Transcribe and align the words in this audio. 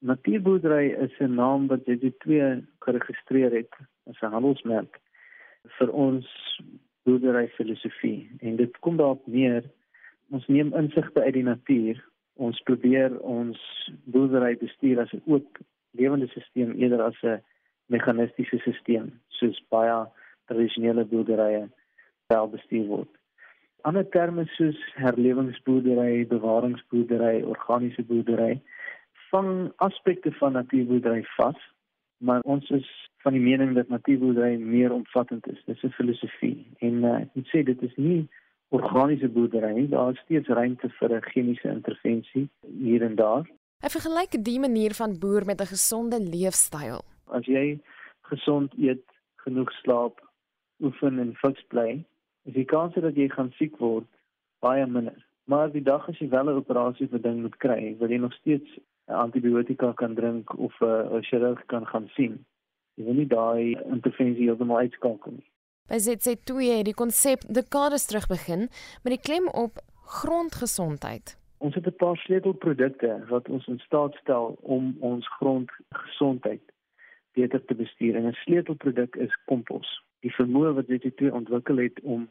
Natuurboerdery 0.00 0.90
is 0.92 1.18
'n 1.18 1.34
naam 1.34 1.66
wat 1.66 1.84
JJ2 1.84 2.62
geregistreer 2.78 3.52
het 3.52 3.72
as 4.06 4.20
'n 4.20 4.32
handelsmerk 4.32 5.00
vir 5.78 5.92
ons 5.92 6.26
boerdery 7.02 7.48
filosofie 7.48 8.30
en 8.38 8.56
dit 8.56 8.78
kom 8.78 8.96
daarop 8.96 9.26
neer 9.26 9.64
ons 10.30 10.46
neem 10.46 10.74
insigte 10.74 11.22
uit 11.22 11.34
die 11.34 11.42
natuur 11.42 12.04
ons 12.34 12.60
probeer 12.60 13.20
ons 13.20 13.58
boerdery 14.04 14.56
bestuur 14.56 15.00
as 15.00 15.12
'n 15.12 15.22
oop 15.26 15.58
lewende 15.90 16.28
stelsel 16.28 16.74
eerder 16.74 17.02
as 17.02 17.22
'n 17.22 17.42
meganistiese 17.86 18.58
stelsel 18.58 19.10
soos 19.28 19.62
baie 19.68 20.06
tradisionele 20.46 21.04
boerderye 21.04 21.68
wel 22.26 22.48
bestuur 22.48 22.86
word. 22.86 23.12
Ander 23.82 24.08
terme 24.08 24.44
soos 24.46 24.78
herlewingsboerdery, 24.94 26.26
bewaringsboerdery, 26.26 27.42
organiese 27.42 28.02
boerdery 28.02 28.60
vang 29.30 29.72
aspekte 29.76 30.32
van 30.32 30.52
natuurboerdery 30.52 31.24
vas, 31.36 31.58
maar 32.18 32.40
ons 32.40 32.70
is 32.70 32.88
van 33.22 33.32
die 33.32 33.42
mening 33.42 33.74
dat 33.74 33.88
natuurboerdery 33.88 34.56
meer 34.56 34.92
omvattend 34.92 35.46
is. 35.46 35.62
Dit 35.64 35.76
is 35.76 35.82
'n 35.82 35.96
filosofie 35.98 36.66
en 36.78 37.04
uh, 37.04 37.20
ek 37.20 37.34
moet 37.34 37.48
sê 37.48 37.62
dit 37.62 37.82
is 37.82 37.96
nie 37.96 38.28
organiese 38.68 39.28
boerdery, 39.28 39.88
daar 39.88 40.12
is 40.12 40.20
steeds 40.24 40.48
ruimte 40.48 40.88
vir 40.88 41.14
'n 41.16 41.22
chemiese 41.30 41.68
intervensie 41.68 42.48
hier 42.78 43.02
en 43.02 43.14
daar. 43.14 43.46
Hy 43.80 43.88
vergelyk 43.88 44.44
die 44.44 44.60
manier 44.60 44.94
van 44.94 45.18
boer 45.18 45.44
met 45.44 45.60
'n 45.60 45.72
gesonde 45.74 46.20
leefstyl. 46.20 47.00
As 47.26 47.46
jy 47.46 47.80
gesond 48.20 48.74
eet, 48.78 49.04
genoeg 49.36 49.72
slaap, 49.72 50.20
oefen 50.80 51.18
en 51.18 51.34
fiks 51.34 51.64
bly, 51.68 52.04
is 52.44 52.54
die 52.54 52.64
kans 52.64 52.94
dat 52.94 53.16
jy 53.16 53.28
gaan 53.28 53.52
siek 53.58 53.76
word 53.78 54.06
baie 54.60 54.86
minder. 54.86 55.26
Maar 55.44 55.70
die 55.72 55.82
dag 55.82 56.08
as 56.08 56.18
jy 56.18 56.28
wel 56.28 56.50
'n 56.50 56.60
operasie 56.60 57.08
vir 57.08 57.22
ding 57.22 57.40
moet 57.40 57.56
kry, 57.56 57.96
wil 57.98 58.10
jy 58.10 58.18
nog 58.18 58.32
steeds 58.32 58.78
antibiotika 59.08 59.92
kan 59.92 60.14
drink 60.14 60.58
of 60.58 60.74
'n 60.80 61.22
chirurg 61.22 61.66
kan 61.66 61.86
gaan 61.86 62.08
sien. 62.08 62.44
Jy 62.94 63.04
wil 63.04 63.14
nie 63.14 63.26
daai 63.26 63.76
intervensie 63.90 64.44
heeltemal 64.44 64.78
uitskakel 64.78 65.32
nie. 65.32 65.50
By 65.88 65.98
ZC2 65.98 66.54
het 66.76 66.84
die 66.84 66.94
konsep 66.94 67.40
dekades 67.48 68.06
terug 68.06 68.26
begin 68.28 68.68
met 69.02 69.12
die 69.14 69.20
klem 69.20 69.48
op 69.48 69.78
grondgesondheid. 70.04 71.36
Ons 71.58 71.74
het 71.74 71.86
'n 71.86 71.96
paar 71.96 72.16
sleutelprodukte 72.16 73.24
wat 73.28 73.48
ons 73.48 73.66
in 73.66 73.78
staat 73.78 74.14
stel 74.14 74.58
om 74.60 74.96
ons 75.00 75.28
grondgesondheid 75.28 76.60
beter 77.32 77.64
te 77.64 77.74
bestuur. 77.74 78.16
En 78.16 78.26
'n 78.26 78.32
sleutelproduk 78.32 79.16
is 79.16 79.38
kompos. 79.44 80.02
Die 80.20 80.34
vermoë 80.34 80.74
wat 80.74 80.86
ZC2 80.86 81.32
ontwikkel 81.32 81.76
het 81.76 82.00
om 82.02 82.28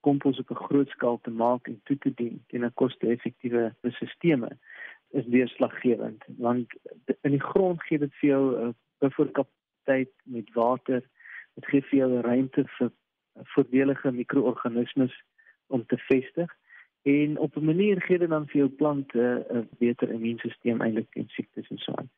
kompos 0.00 0.38
op 0.38 0.50
'n 0.50 0.64
groot 0.66 0.88
skaal 0.88 1.18
te 1.22 1.30
maak 1.30 1.66
en 1.66 1.80
toe 1.84 1.98
te 1.98 2.12
dien 2.14 2.44
teen 2.48 2.64
'n 2.64 2.74
koste-effektiewe 2.74 3.74
stelsel 3.80 4.48
is 5.14 5.26
deurslaggewend 5.32 6.24
want 6.38 6.72
in 7.20 7.36
die 7.36 7.46
grond 7.50 7.82
gee 7.88 7.98
dit 7.98 8.14
vir 8.20 8.28
jou 8.28 8.44
'n 8.66 8.74
bufferkapasiteit 8.98 10.12
met 10.24 10.52
water 10.54 11.02
Dit 11.54 11.66
gee 11.70 11.86
vir 11.88 11.98
jou 11.98 12.20
ruimte 12.26 12.64
vir 12.78 12.90
voordelige 13.54 14.12
mikroorganismes 14.12 15.14
om 15.66 15.86
te 15.86 15.98
vestig 16.08 16.50
en 17.02 17.38
op 17.38 17.56
'n 17.56 17.64
manier 17.64 18.02
gee 18.02 18.18
dit 18.18 18.28
dan 18.28 18.46
vir 18.46 18.56
jou 18.56 18.68
plante 18.68 19.46
'n 19.50 19.68
beter 19.78 20.10
immuunstelsel 20.10 20.80
eintlik 20.80 21.10
teen 21.10 21.28
siektes 21.28 21.68
en 21.70 21.78
so 21.78 21.92
aan. 21.94 22.10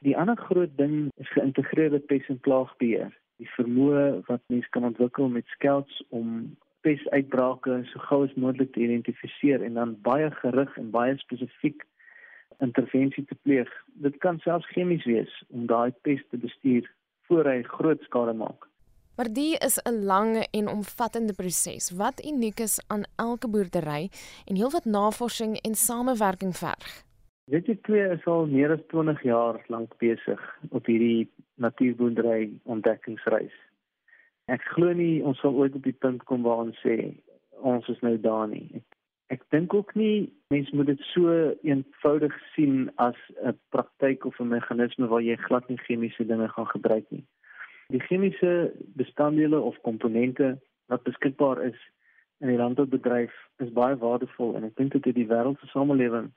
Die 0.00 0.16
ander 0.16 0.36
groot 0.36 0.76
ding 0.76 1.08
is 1.16 1.28
geïntegreerde 1.28 1.98
pes 1.98 2.28
en 2.28 2.40
plaagbeheer. 2.40 3.12
Die 3.36 3.50
vermoë 3.56 4.26
wat 4.26 4.42
mens 4.46 4.68
kan 4.68 4.84
ontwikkel 4.84 5.28
met 5.28 5.46
skelts 5.46 6.02
om 6.08 6.56
pesuitbrake 6.80 7.80
so 7.84 7.98
gou 7.98 8.24
as 8.24 8.34
moontlik 8.34 8.72
te 8.72 8.80
identifiseer 8.80 9.62
en 9.62 9.74
dan 9.74 10.00
baie 10.00 10.30
gerig 10.30 10.76
en 10.76 10.90
baie 10.90 11.16
spesifiek 11.16 11.84
intervensie 12.60 13.24
te 13.24 13.36
pleeg. 13.42 13.70
Dit 14.04 14.16
kan 14.18 14.38
selfs 14.38 14.68
chemies 14.72 15.04
wees 15.04 15.32
om 15.48 15.66
daai 15.66 15.92
pes 16.02 16.22
te 16.30 16.38
bestuur 16.38 16.90
voor 17.28 17.44
hy 17.48 17.62
groot 17.62 18.00
skade 18.02 18.34
maak. 18.36 18.68
Maar 19.16 19.30
die 19.32 19.56
is 19.58 19.78
'n 19.82 20.04
lang 20.04 20.46
en 20.50 20.68
omvattende 20.68 21.34
proses 21.34 21.90
wat 21.90 22.24
uniek 22.26 22.60
is 22.60 22.84
aan 22.86 23.04
elke 23.16 23.48
boerdery 23.48 24.10
en 24.44 24.56
heelwat 24.56 24.84
navorsing 24.84 25.56
en 25.56 25.74
samewerking 25.74 26.56
verg. 26.56 27.04
Weet 27.44 27.66
jy 27.66 27.76
twee 27.82 28.08
is 28.08 28.24
al 28.26 28.46
meer 28.46 28.72
as 28.72 28.80
20 28.88 29.22
jaar 29.22 29.64
lank 29.68 29.98
besig 29.98 30.40
op 30.70 30.86
hierdie 30.86 31.30
natuurboerdery 31.54 32.50
ontdekkingsreis. 32.62 33.52
Ek 34.44 34.62
glo 34.74 34.92
nie 34.92 35.22
ons 35.22 35.38
sal 35.38 35.54
ooit 35.54 35.74
op 35.74 35.82
die 35.82 35.96
punt 36.04 36.24
kom 36.24 36.42
waar 36.42 36.64
ons 36.64 36.80
sê 36.80 37.14
ons 37.60 37.88
is 37.88 38.00
nou 38.00 38.20
daar 38.20 38.48
nie. 38.48 38.70
Ek, 38.80 38.96
ek 39.32 39.42
dink 39.50 39.74
ook 39.74 39.94
nie 39.94 40.32
mense 40.52 40.76
moet 40.76 40.86
dit 40.86 41.00
so 41.12 41.54
eenvoudig 41.62 42.34
sien 42.54 42.90
as 42.96 43.16
'n 43.42 43.58
praktyk 43.70 44.24
of 44.24 44.40
'n 44.40 44.48
meganisme 44.48 45.06
waar 45.06 45.22
jy 45.22 45.36
glad 45.36 45.68
nie 45.68 45.78
chemiese 45.86 46.26
dinge 46.26 46.48
gaan 46.48 46.66
gebruik 46.66 47.10
nie. 47.10 47.24
Die 47.88 48.00
chemiese 48.00 48.72
bestanddele 48.96 49.60
of 49.60 49.80
komponente 49.80 50.58
wat 50.86 51.02
beskikbaar 51.02 51.62
is 51.62 51.80
in 52.38 52.48
die 52.48 52.56
landboubedryf 52.56 53.32
is 53.58 53.72
baie 53.72 53.96
waardevol 53.96 54.56
en 54.56 54.64
ek 54.64 54.76
dink 54.76 54.92
dit 54.92 55.04
het 55.04 55.14
die 55.14 55.28
wêreld 55.28 55.60
se 55.60 55.66
samelewing 55.66 56.32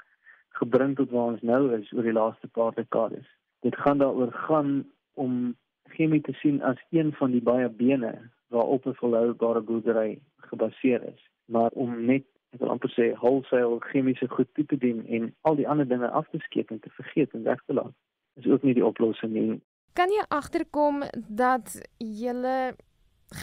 gebring 0.59 0.95
tot 0.95 1.11
waar 1.11 1.33
ons 1.33 1.41
nou 1.41 1.63
is 1.77 1.91
oor 1.93 2.03
die 2.03 2.15
laaste 2.15 2.47
paar 2.47 2.73
dekades. 2.77 3.27
Dit 3.65 3.75
gaan 3.75 3.97
daaroor 3.97 4.31
gaan 4.47 4.85
om 5.13 5.55
chemie 5.97 6.21
te 6.21 6.33
sien 6.41 6.61
as 6.61 6.79
een 6.91 7.13
van 7.19 7.31
die 7.31 7.41
baie 7.41 7.69
bene 7.69 8.13
waarop 8.53 8.85
'n 8.85 8.99
volhoubare 9.01 9.61
boerdery 9.61 10.19
gebaseer 10.49 11.03
is, 11.03 11.21
maar 11.45 11.71
om 11.71 12.05
net 12.05 12.23
ek 12.55 12.59
wil 12.59 12.73
amper 12.73 12.91
sê 12.95 13.11
wholesale 13.21 13.79
chemiese 13.91 14.27
goed 14.31 14.49
toe 14.53 14.65
te 14.65 14.77
dien 14.77 15.03
en 15.05 15.31
al 15.41 15.55
die 15.59 15.67
ander 15.67 15.87
dinge 15.87 16.09
af 16.09 16.29
te 16.31 16.39
skeep 16.47 16.71
en 16.71 16.79
te 16.79 16.89
vergeet 16.99 17.33
en 17.33 17.43
weg 17.43 17.63
te 17.65 17.73
laat 17.73 17.95
is 18.37 18.45
ook 18.45 18.63
nie 18.63 18.73
die 18.77 18.85
oplossing 18.85 19.33
nie. 19.33 19.61
Kan 19.97 20.11
jy 20.13 20.23
agterkom 20.29 21.01
dat 21.27 21.73
jy 21.97 22.73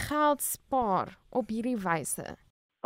geld 0.07 0.43
spaar 0.43 1.17
op 1.31 1.51
hierdie 1.51 1.79
wyse? 1.83 2.37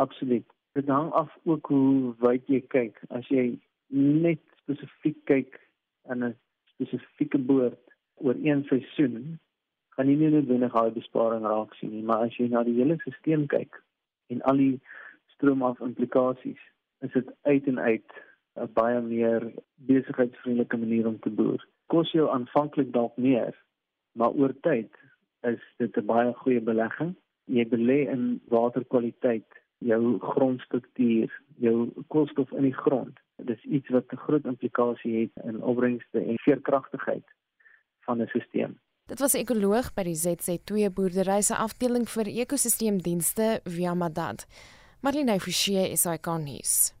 Absoluut. 0.01 0.45
Dit 0.73 0.87
hang 0.89 1.11
af 1.11 1.37
ook 1.43 1.67
hoe 1.67 2.15
wyd 2.23 2.47
jy 2.47 2.61
kyk. 2.73 2.97
As 3.09 3.27
jy 3.29 3.59
net 3.93 4.41
spesifiek 4.63 5.19
kyk 5.29 5.59
aan 6.09 6.23
'n 6.23 6.35
spesifieke 6.73 7.37
boord 7.37 7.93
oor 8.15 8.35
een 8.35 8.63
seisoen, 8.69 9.39
gaan 9.89 10.07
jy 10.07 10.15
nie 10.15 10.29
noodwendig 10.29 10.73
daai 10.73 10.91
besparing 10.91 11.45
raak 11.45 11.73
sien 11.75 11.91
nie, 11.91 12.03
maar 12.03 12.25
as 12.25 12.37
jy 12.37 12.47
na 12.47 12.63
die 12.63 12.77
hele 12.77 12.95
stelsel 12.99 13.45
kyk 13.47 13.83
en 14.27 14.41
al 14.41 14.57
die 14.57 14.81
stroom 15.39 15.63
af 15.63 15.79
implikasies, 15.79 16.61
is 16.99 17.11
dit 17.15 17.33
uit 17.47 17.67
en 17.71 17.79
uit 17.79 18.21
'n 18.59 18.69
baie 18.73 19.01
meer 19.01 19.51
besigheidsvriendelike 19.75 20.77
manier 20.77 21.07
om 21.07 21.19
te 21.19 21.29
boer 21.29 21.63
kos 21.89 22.11
jou 22.13 22.27
aanvanklik 22.29 22.91
dalk 22.93 23.17
meer, 23.17 23.55
maar 24.17 24.35
oor 24.37 24.53
tyd 24.65 24.91
is 25.47 25.61
dit 25.81 25.97
'n 25.97 26.05
baie 26.05 26.33
goeie 26.41 26.61
belegging. 26.61 27.15
Jy 27.45 27.65
belê 27.65 27.99
in 28.13 28.41
waterkwaliteit, 28.49 29.49
jou 29.79 30.19
grondstruktuur, 30.19 31.29
jou 31.57 31.89
koolstof 32.07 32.51
in 32.51 32.63
die 32.63 32.79
grond. 32.83 33.15
Dit 33.37 33.57
is 33.57 33.63
iets 33.63 33.89
wat 33.89 34.11
'n 34.11 34.23
groot 34.25 34.45
implikasie 34.45 35.15
het 35.21 35.45
in 35.45 35.63
opbrengste 35.63 36.19
en 36.19 36.37
veerkragtigheid 36.37 37.25
van 38.05 38.21
'n 38.21 38.27
stelsel. 38.27 38.75
Dit 39.07 39.19
was 39.19 39.33
ekoloog 39.33 39.93
by 39.93 40.03
die 40.03 40.15
ZC2 40.15 40.89
boerdery 40.93 41.41
se 41.41 41.55
afdeling 41.55 42.09
vir 42.09 42.25
ekosisteemdienste 42.25 43.59
via 43.63 43.93
Madad. 43.93 44.45
Marlene 45.01 45.39
Forsie 45.39 45.91
is 45.93 46.05
nuus. 46.43 46.91